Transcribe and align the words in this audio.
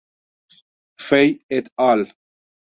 Fay 1.09 1.37
"et 1.59 1.71
al. 1.91 2.01